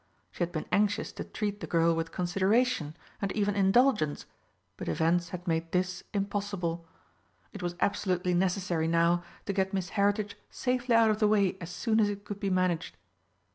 [0.31, 4.25] She had been anxious to treat the girl with consideration, and even indulgence
[4.75, 6.87] but events had made this impossible.
[7.53, 11.69] It was absolutely necessary now to get Miss Heritage safely out of the way as
[11.69, 12.95] soon as it could be managed.